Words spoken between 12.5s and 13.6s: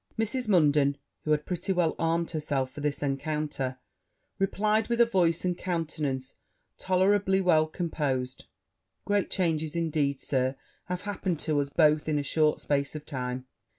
space of time.'